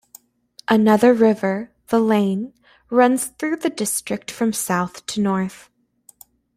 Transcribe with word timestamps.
Another 0.67 1.13
river, 1.13 1.75
the 1.89 1.99
Leine, 1.99 2.53
runs 2.89 3.27
through 3.37 3.57
the 3.57 3.69
district 3.69 4.31
from 4.31 4.51
south 4.51 5.05
to 5.05 5.21
north. 5.21 5.69